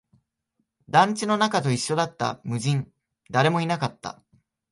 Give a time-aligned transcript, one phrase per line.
[0.89, 2.91] 団地の中と一緒だった、無人、
[3.29, 4.19] 誰もいなかった